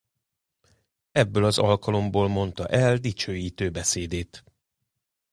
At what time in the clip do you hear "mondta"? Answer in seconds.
2.27-2.67